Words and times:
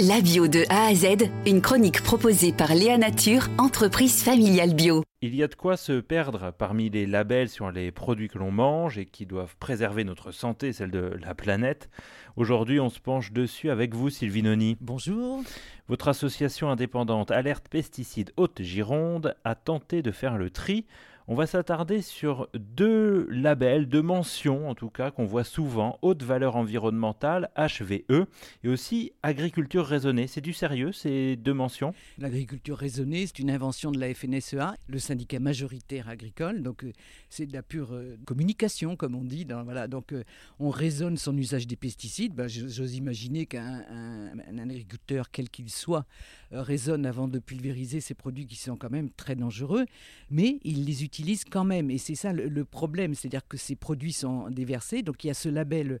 La 0.00 0.20
bio 0.20 0.48
de 0.48 0.64
A 0.70 0.86
à 0.86 0.94
Z, 0.94 1.30
une 1.46 1.60
chronique 1.60 2.02
proposée 2.02 2.52
par 2.52 2.74
Léa 2.74 2.98
Nature, 2.98 3.46
entreprise 3.58 4.24
familiale 4.24 4.74
bio. 4.74 5.04
Il 5.22 5.36
y 5.36 5.42
a 5.44 5.46
de 5.46 5.54
quoi 5.54 5.76
se 5.76 6.00
perdre 6.00 6.52
parmi 6.58 6.90
les 6.90 7.06
labels 7.06 7.48
sur 7.48 7.70
les 7.70 7.92
produits 7.92 8.26
que 8.26 8.38
l'on 8.38 8.50
mange 8.50 8.98
et 8.98 9.06
qui 9.06 9.24
doivent 9.24 9.54
préserver 9.60 10.02
notre 10.02 10.32
santé, 10.32 10.72
celle 10.72 10.90
de 10.90 11.16
la 11.24 11.36
planète. 11.36 11.90
Aujourd'hui, 12.34 12.80
on 12.80 12.90
se 12.90 12.98
penche 12.98 13.30
dessus 13.30 13.70
avec 13.70 13.94
vous, 13.94 14.10
Sylvie 14.10 14.42
Noni. 14.42 14.76
Bonjour. 14.80 15.44
Votre 15.86 16.08
association 16.08 16.70
indépendante 16.70 17.30
Alerte 17.30 17.68
Pesticides 17.68 18.32
Haute-Gironde 18.36 19.36
a 19.44 19.54
tenté 19.54 20.02
de 20.02 20.10
faire 20.10 20.38
le 20.38 20.50
tri 20.50 20.86
on 21.26 21.34
va 21.34 21.46
s'attarder 21.46 22.02
sur 22.02 22.48
deux 22.52 23.26
labels, 23.30 23.88
deux 23.88 24.02
mentions 24.02 24.68
en 24.68 24.74
tout 24.74 24.90
cas 24.90 25.10
qu'on 25.10 25.24
voit 25.24 25.44
souvent, 25.44 25.98
haute 26.02 26.22
valeur 26.22 26.56
environnementale, 26.56 27.50
HVE, 27.56 28.26
et 28.62 28.68
aussi 28.68 29.12
agriculture 29.22 29.86
raisonnée. 29.86 30.26
C'est 30.26 30.42
du 30.42 30.52
sérieux 30.52 30.92
ces 30.92 31.36
deux 31.36 31.54
mentions? 31.54 31.94
L'agriculture 32.18 32.76
raisonnée, 32.76 33.26
c'est 33.26 33.38
une 33.38 33.50
invention 33.50 33.90
de 33.90 33.98
la 33.98 34.12
FNSEA, 34.12 34.76
le 34.86 34.98
syndicat 34.98 35.38
majoritaire 35.40 36.10
agricole, 36.10 36.62
donc 36.62 36.84
euh, 36.84 36.92
c'est 37.30 37.46
de 37.46 37.54
la 37.54 37.62
pure 37.62 37.94
euh, 37.94 38.18
communication 38.26 38.94
comme 38.94 39.14
on 39.14 39.24
dit. 39.24 39.46
voilà, 39.64 39.88
donc 39.88 40.12
euh, 40.12 40.24
on 40.58 40.68
raisonne 40.68 41.16
son 41.16 41.36
usage 41.38 41.66
des 41.66 41.76
pesticides. 41.76 42.34
Ben, 42.34 42.48
j'ose 42.48 42.96
imaginer 42.96 43.46
qu'un 43.46 43.82
agriculteur, 44.58 45.30
quel 45.30 45.48
qu'il 45.48 45.70
soit, 45.70 46.04
raisonne 46.50 47.06
avant 47.06 47.28
de 47.28 47.38
pulvériser 47.38 48.00
ces 48.00 48.14
produits 48.14 48.46
qui 48.46 48.56
sont 48.56 48.76
quand 48.76 48.90
même 48.90 49.08
très 49.10 49.36
dangereux, 49.36 49.86
mais 50.30 50.58
il 50.64 50.84
les 50.84 51.02
utilise 51.02 51.13
utilisent 51.14 51.44
quand 51.44 51.64
même. 51.64 51.90
Et 51.90 51.98
c'est 51.98 52.16
ça 52.16 52.32
le, 52.32 52.64
problème, 52.64 53.14
c'est-à-dire 53.14 53.46
que 53.46 53.56
ces 53.56 53.76
produits 53.76 54.12
sont 54.12 54.50
déversés. 54.50 55.02
Donc 55.02 55.22
il 55.22 55.28
y 55.28 55.30
a 55.30 55.34
ce 55.34 55.48
label 55.48 56.00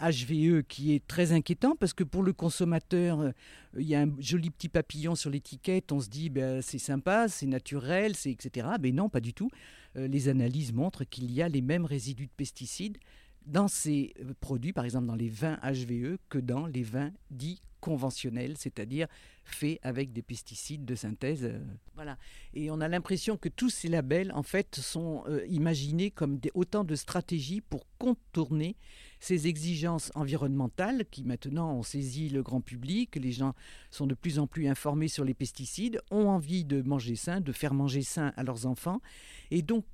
HVE 0.00 0.62
qui 0.66 0.94
est 0.94 1.06
très 1.06 1.32
inquiétant 1.32 1.76
parce 1.76 1.92
que 1.92 2.02
pour 2.02 2.22
le 2.22 2.32
consommateur, 2.32 3.20
euh, 3.20 3.30
il 3.78 3.86
y 3.86 3.94
a 3.94 4.00
un 4.00 4.12
joli 4.18 4.50
petit 4.50 4.70
papillon 4.70 5.14
sur 5.14 5.28
l'étiquette. 5.28 5.92
On 5.92 6.00
se 6.00 6.08
dit 6.08 6.30
ben, 6.30 6.62
c'est 6.62 6.78
sympa, 6.78 7.28
c'est 7.28 7.46
naturel, 7.46 8.16
c'est 8.16 8.30
etc. 8.30 8.68
Mais 8.80 8.92
non, 8.92 9.10
pas 9.10 9.20
du 9.20 9.34
tout. 9.34 9.50
Euh, 9.96 10.08
les 10.08 10.28
analyses 10.28 10.72
montrent 10.72 11.04
qu'il 11.04 11.30
y 11.30 11.42
a 11.42 11.48
les 11.48 11.62
mêmes 11.62 11.84
résidus 11.84 12.26
de 12.26 12.32
pesticides 12.34 12.96
dans 13.44 13.68
ces 13.68 14.14
euh, 14.20 14.32
produits, 14.40 14.72
par 14.72 14.86
exemple 14.86 15.06
dans 15.06 15.14
les 15.14 15.28
vins 15.28 15.58
HVE, 15.62 16.16
que 16.30 16.38
dans 16.38 16.66
les 16.66 16.82
vins 16.82 17.12
dits 17.30 17.60
conventionnels, 17.84 18.56
c'est-à-dire 18.56 19.08
faits 19.44 19.78
avec 19.82 20.10
des 20.10 20.22
pesticides 20.22 20.86
de 20.86 20.94
synthèse. 20.94 21.44
Euh, 21.44 21.58
voilà. 21.94 22.16
Et 22.54 22.70
on 22.70 22.80
a 22.80 22.88
l'impression 22.88 23.36
que 23.36 23.50
tous 23.50 23.68
ces 23.68 23.88
labels, 23.88 24.32
en 24.32 24.42
fait, 24.42 24.76
sont 24.76 25.22
euh, 25.28 25.44
imaginés 25.48 26.10
comme 26.10 26.38
des, 26.38 26.50
autant 26.54 26.82
de 26.82 26.94
stratégies 26.94 27.60
pour 27.60 27.86
contourner 27.98 28.74
ces 29.20 29.48
exigences 29.48 30.10
environnementales 30.14 31.04
qui 31.10 31.24
maintenant 31.24 31.74
ont 31.74 31.82
saisi 31.82 32.30
le 32.30 32.42
grand 32.42 32.62
public. 32.62 33.16
Les 33.16 33.32
gens 33.32 33.54
sont 33.90 34.06
de 34.06 34.14
plus 34.14 34.38
en 34.38 34.46
plus 34.46 34.66
informés 34.66 35.08
sur 35.08 35.24
les 35.24 35.34
pesticides, 35.34 36.00
ont 36.10 36.28
envie 36.28 36.64
de 36.64 36.80
manger 36.80 37.14
sain, 37.14 37.42
de 37.42 37.52
faire 37.52 37.74
manger 37.74 38.00
sain 38.00 38.32
à 38.38 38.44
leurs 38.44 38.64
enfants. 38.64 39.02
Et 39.50 39.60
donc, 39.60 39.84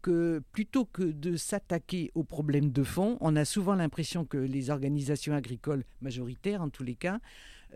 plutôt 0.53 0.85
que 0.85 1.03
de 1.03 1.37
s'attaquer 1.37 2.13
aux 2.15 2.25
problèmes 2.25 2.71
de 2.71 2.85
fond, 2.85 3.19
on 3.21 3.35
a 3.35 3.45
souvent 3.45 3.75
l'impression 3.75 4.25
que 4.25 4.39
les 4.39 4.71
organisations 4.71 5.35
agricoles 5.35 5.85
majoritaires, 6.01 6.63
en 6.63 6.71
tous 6.71 6.85
les 6.85 6.95
cas, 6.95 7.21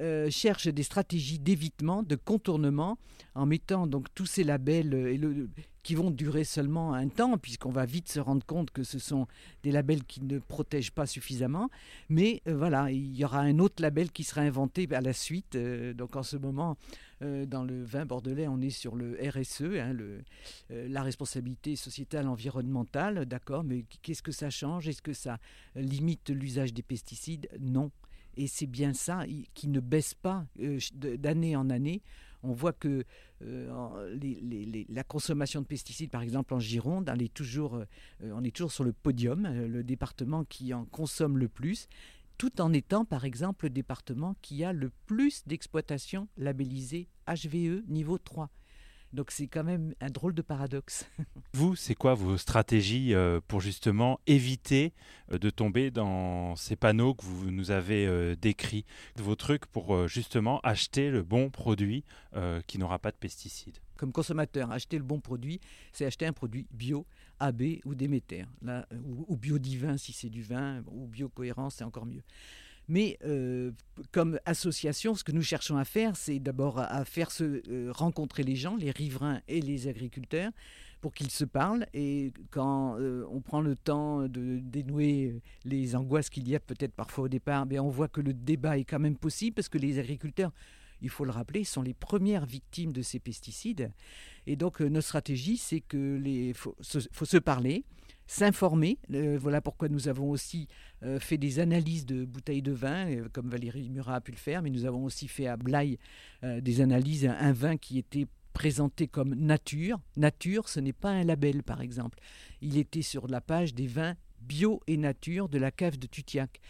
euh, 0.01 0.29
cherchent 0.29 0.67
des 0.67 0.83
stratégies 0.83 1.39
d'évitement, 1.39 2.03
de 2.03 2.17
contournement, 2.17 2.99
en 3.37 3.47
mettant 3.47 3.87
donc 3.87 4.09
tous 4.13 4.27
ces 4.27 4.43
labels 4.43 4.93
euh, 4.93 5.47
qui 5.85 5.95
vont 5.95 6.11
durer 6.11 6.43
seulement 6.43 6.95
un 6.95 7.07
temps, 7.07 7.39
puisqu'on 7.39 7.71
va 7.71 7.87
vite 7.87 8.09
se 8.09 8.19
rendre 8.19 8.45
compte 8.45 8.73
que 8.73 8.83
ce 8.83 8.99
sont 8.99 9.29
des 9.63 9.71
labels 9.71 10.03
qui 10.03 10.21
ne 10.21 10.41
protègent 10.41 10.91
pas 10.91 11.07
suffisamment. 11.07 11.71
Mais 12.09 12.43
euh, 12.49 12.57
voilà, 12.57 12.91
il 12.91 13.17
y 13.17 13.25
aura 13.25 13.39
un 13.39 13.61
autre 13.61 13.81
label 13.81 14.11
qui 14.11 14.25
sera 14.25 14.41
inventé 14.41 14.89
à 14.93 15.01
la 15.01 15.13
suite. 15.13 15.57
donc 15.57 16.17
en 16.17 16.25
ce 16.25 16.37
moment, 16.37 16.77
dans 17.21 17.63
le 17.63 17.85
vin 17.85 18.05
bordelais, 18.05 18.49
on 18.49 18.61
est 18.61 18.71
sur 18.71 18.97
le 18.97 19.17
RSE, 19.23 19.63
hein, 19.63 19.97
la 20.71 21.03
responsabilité 21.03 21.77
sociétale 21.77 22.27
environnementale, 22.27 23.27
d'accord, 23.27 23.63
mais 23.63 23.85
qu'est-ce 24.03 24.23
que 24.23 24.33
ça 24.33 24.51
change? 24.51 24.89
Est-ce 24.89 25.03
que 25.03 25.15
ça 25.15 25.39
limite 25.77 26.31
l'usage 26.31 26.75
des 26.75 26.83
pesticides? 26.83 27.49
Non. 27.61 27.91
Et 28.37 28.47
c'est 28.47 28.67
bien 28.67 28.93
ça 28.93 29.25
qui 29.55 29.69
ne 29.69 29.81
baisse 29.81 30.15
pas 30.15 30.47
euh, 30.61 30.79
d'année 30.93 31.57
en 31.57 31.71
année. 31.71 32.03
On 32.43 32.53
voit 32.53 32.73
que 32.73 33.05
euh, 33.43 34.85
la 34.89 35.05
consommation 35.05 35.63
de 35.63 35.67
pesticides, 35.67 36.11
par 36.11 36.23
exemple 36.23 36.53
en 36.53 36.59
Gironde, 36.59 37.11
est 37.19 37.33
toujours, 37.33 37.77
euh, 37.77 37.87
on 38.21 38.45
est 38.45 38.55
toujours 38.55 38.73
sur 38.73 38.85
le 38.85 38.93
podium, 38.93 39.49
le 39.49 39.83
département 39.83 40.45
qui 40.45 40.75
en 40.75 40.85
consomme 40.85 41.39
le 41.39 41.49
plus, 41.49 41.89
tout 42.37 42.61
en 42.61 42.73
étant, 42.73 43.05
par 43.05 43.25
exemple, 43.25 43.67
le 43.67 43.71
département 43.71 44.35
qui 44.43 44.65
a 44.65 44.73
le 44.73 44.91
plus 45.07 45.43
d'exploitation 45.47 46.29
labellisée 46.37 47.09
HVE 47.27 47.89
niveau 47.89 48.19
3. 48.19 48.51
Donc 49.15 49.31
c'est 49.31 49.47
quand 49.47 49.63
même 49.63 49.95
un 50.01 50.11
drôle 50.11 50.35
de 50.35 50.43
paradoxe. 50.43 51.09
Vous, 51.55 51.77
c'est 51.77 51.95
quoi 51.95 52.15
vos 52.15 52.37
stratégies 52.37 53.15
euh, 53.15 53.41
pour 53.47 53.61
justement 53.61 54.19
éviter 54.27 54.93
euh, 55.31 55.39
de 55.39 55.51
tomber 55.51 55.93
dans 55.93 56.57
ces 56.57 56.75
panneaux 56.75 57.15
que 57.15 57.25
vous 57.25 57.53
nous 57.53 57.71
avez 57.71 58.07
euh, 58.07 58.35
décrits 58.35 58.85
Vos 59.15 59.37
trucs 59.37 59.67
pour 59.67 60.09
justement 60.09 60.59
acheter 60.65 61.11
le 61.11 61.23
bon 61.23 61.49
produit 61.49 62.05
qui 62.67 62.79
n'aura 62.79 62.99
pas 62.99 63.13
de 63.13 63.17
pesticides? 63.17 63.79
Comme 63.97 64.11
consommateur, 64.11 64.73
acheter 64.73 64.99
le 64.99 65.05
bon 65.05 65.21
produit, 65.21 65.61
c'est 65.93 66.05
acheter 66.05 66.27
un 66.27 66.33
produit 66.33 66.67
bio, 66.73 67.07
AB 67.39 67.63
ou 67.85 67.95
Déméter, 67.95 68.45
là, 68.63 68.87
ou, 69.07 69.25
ou 69.29 69.37
bio 69.37 69.59
divin 69.59 69.97
si 69.97 70.13
c'est 70.13 70.29
du 70.29 70.43
vin, 70.43 70.83
ou 70.91 71.07
bio 71.07 71.29
cohérent, 71.29 71.71
c'est 71.71 71.85
encore 71.85 72.07
mieux. 72.07 72.23
Mais 72.89 73.19
euh, 73.25 73.73
comme 74.13 74.39
association, 74.45 75.15
ce 75.15 75.25
que 75.25 75.33
nous 75.33 75.43
cherchons 75.43 75.77
à 75.77 75.85
faire, 75.85 76.17
c'est 76.17 76.39
d'abord 76.39 76.79
à, 76.79 77.05
faire 77.05 77.31
se 77.31 77.63
euh, 77.69 77.91
rencontrer 77.93 78.43
les 78.43 78.57
gens, 78.57 78.77
les 78.77 78.91
riverains 78.91 79.41
et 79.49 79.61
les 79.61 79.89
agriculteurs, 79.89 80.51
pour 81.01 81.15
qu'ils 81.15 81.31
se 81.31 81.45
parlent. 81.45 81.87
Et 81.95 82.33
quand 82.51 82.99
euh, 82.99 83.27
on 83.31 83.41
prend 83.41 83.61
le 83.61 83.75
temps 83.75 84.29
de 84.29 84.59
dénouer 84.59 85.41
les 85.65 85.97
angoisses 85.97 86.29
qu'il 86.29 86.49
y 86.49 86.55
a 86.55 86.61
peut-être 86.61 86.95
parfois 86.95 87.25
au 87.25 87.29
départ, 87.29 87.65
bien 87.67 87.83
on 87.83 87.91
voit 87.91 88.09
que 88.09 88.21
le 88.21 88.35
débat 88.35 88.79
est 88.79 88.85
quand 88.85 89.01
même 89.01 89.17
possible 89.17 89.55
parce 89.55 89.69
que 89.69 89.79
les 89.79 89.99
agriculteurs 89.99 90.53
il 91.03 91.11
faut 91.11 91.27
le 91.27 91.33
rappeler, 91.33 91.65
sont 91.65 91.83
les 91.83 91.93
premières 91.93 92.47
victimes 92.47 92.93
de 92.93 93.03
ces 93.03 93.19
pesticides. 93.19 93.93
Et 94.47 94.57
donc, 94.57 94.81
notre 94.81 95.07
stratégie, 95.07 95.59
c'est 95.59 95.81
que 95.81 96.17
les 96.17 96.55
faut 96.55 96.75
se 96.81 97.37
parler, 97.37 97.85
s'informer. 98.27 98.99
Euh, 99.13 99.39
voilà 99.41 99.61
pourquoi 99.61 99.89
nous 99.89 100.09
avons 100.09 100.31
aussi 100.31 100.69
euh, 101.03 101.21
fait 101.21 101.39
des 101.39 101.59
analyses 101.59 102.07
de 102.07 102.25
bouteilles 102.25 102.63
de 102.63 102.73
vin, 102.73 103.11
euh, 103.11 103.29
comme 103.33 103.49
Valérie 103.49 103.91
Murat 103.91 104.17
a 104.17 104.21
pu 104.21 104.33
le 104.33 104.37
faire, 104.37 104.63
mais 104.63 104.71
nous 104.71 104.85
avons 104.85 105.05
aussi 105.05 105.29
fait 105.29 105.47
à 105.47 105.57
Blaye 105.57 105.99
des 106.43 106.83
analyses, 106.83 107.25
un, 107.27 107.53
vin 107.53 107.79
qui 107.79 107.99
était 107.99 108.27
présenté 108.53 109.09
comme 109.09 109.35
nature. 109.35 109.99
Nature, 110.17 110.69
ce 110.69 110.79
n'est 110.79 110.93
pas 110.93 111.09
un 111.09 111.25
label, 111.25 111.63
par 111.63 111.81
exemple. 111.81 112.19
Il 112.61 112.77
était 112.77 113.03
sur 113.03 113.29
la 113.29 113.41
page 113.41 113.73
des 113.73 113.87
vins 113.87 114.15
bio 114.41 114.83
et 114.87 114.99
nature 114.99 115.49
de 115.49 115.57
la 115.59 115.71
cave 115.71 115.99
de 115.99 116.07
Tutiac. 116.07 116.61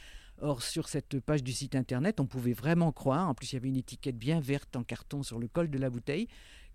Or, 0.41 0.62
sur 0.62 0.88
cette 0.88 1.19
page 1.21 1.42
du 1.42 1.53
site 1.53 1.75
internet, 1.75 2.21
on 2.21 2.26
pouvait 2.26 2.53
vraiment 2.53 2.92
croire, 2.92 3.28
en 3.28 3.34
plus 3.34 3.53
il 3.53 3.54
y 3.54 3.59
avait 3.59 3.69
une 3.69 3.76
étiquette 3.76 4.19
bien 4.19 4.41
verte 4.41 4.76
en 4.76 4.84
carton 4.84 5.22
sur 5.22 5.38
le 5.38 5.48
col 5.48 5.71
de 5.71 5.78
la 5.78 5.91
bouteille, 5.91 6.28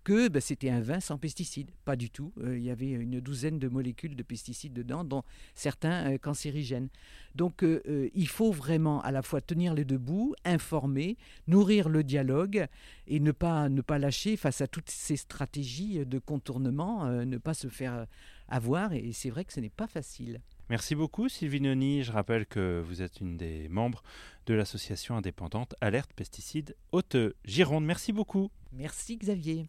que 0.04 0.28
bah, 0.28 0.40
c'était 0.40 0.70
un 0.70 0.80
vin 0.80 1.00
sans 1.00 1.18
pesticides. 1.18 1.70
Pas 1.84 1.96
du 1.96 2.10
tout. 2.10 2.32
Euh, 2.42 2.58
il 2.58 2.64
y 2.64 2.70
avait 2.70 2.90
une 2.90 3.20
douzaine 3.20 3.58
de 3.58 3.68
molécules 3.68 4.16
de 4.16 4.22
pesticides 4.22 4.72
dedans, 4.72 5.04
dont 5.04 5.22
certains 5.54 6.12
euh, 6.12 6.18
cancérigènes. 6.18 6.88
Donc 7.34 7.62
euh, 7.62 8.10
il 8.14 8.28
faut 8.28 8.52
vraiment 8.52 9.02
à 9.02 9.12
la 9.12 9.22
fois 9.22 9.40
tenir 9.40 9.74
les 9.74 9.84
deux 9.84 9.98
bouts, 9.98 10.34
informer, 10.44 11.16
nourrir 11.46 11.88
le 11.88 12.02
dialogue 12.02 12.66
et 13.06 13.20
ne 13.20 13.32
pas, 13.32 13.68
ne 13.68 13.82
pas 13.82 13.98
lâcher 13.98 14.36
face 14.36 14.60
à 14.60 14.66
toutes 14.66 14.90
ces 14.90 15.16
stratégies 15.16 16.04
de 16.04 16.18
contournement, 16.18 17.06
ne 17.06 17.38
pas 17.38 17.54
se 17.54 17.68
faire 17.68 18.06
avoir. 18.48 18.92
Et 18.92 19.12
c'est 19.12 19.30
vrai 19.30 19.44
que 19.44 19.52
ce 19.52 19.60
n'est 19.60 19.70
pas 19.70 19.86
facile. 19.86 20.40
Merci 20.70 20.94
beaucoup 20.94 21.28
Sylvie 21.28 21.60
Noni. 21.60 22.02
Je 22.02 22.12
rappelle 22.12 22.46
que 22.46 22.82
vous 22.84 23.02
êtes 23.02 23.20
une 23.20 23.36
des 23.36 23.68
membres 23.68 24.02
de 24.46 24.54
l'association 24.54 25.16
indépendante 25.16 25.74
Alerte 25.80 26.12
Pesticides 26.14 26.76
Haute-Gironde. 26.92 27.84
Merci 27.84 28.12
beaucoup. 28.12 28.50
Merci 28.72 29.16
Xavier. 29.16 29.68